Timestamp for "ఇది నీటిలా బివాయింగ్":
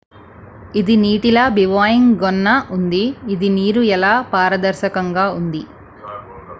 0.73-2.15